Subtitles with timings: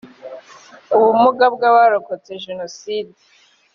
[0.95, 3.15] ubumuga bw abarokotse jenoside